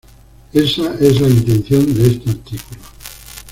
[0.51, 2.79] Esa es la intención de este artículo".